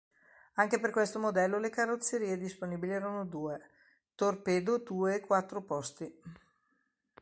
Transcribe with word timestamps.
Anche 0.55 0.79
per 0.79 0.89
questo 0.89 1.19
modello 1.19 1.59
le 1.59 1.69
carrozzerie 1.69 2.35
disponibili 2.39 2.91
erano 2.91 3.23
due, 3.23 3.69
torpedo 4.15 4.79
due 4.79 5.17
e 5.17 5.19
quattro 5.19 5.61
posti. 5.61 6.19